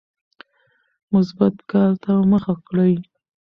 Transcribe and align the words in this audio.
مثبت 1.13 1.55
کار 1.71 1.91
ته 2.03 2.11
مخه 2.31 2.53
کړئ. 2.67 2.93